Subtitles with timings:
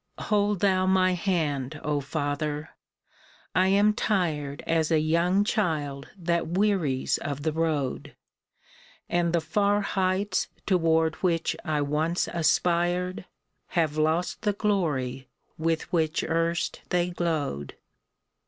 [0.17, 2.71] Hold thou my hand, O Father!
[3.53, 8.15] I am tired As a young child that wearies of the road;
[9.07, 13.25] And the far heights toward which I once aspired
[13.77, 15.29] Have lost the glory
[15.59, 17.75] with which erst they glowed.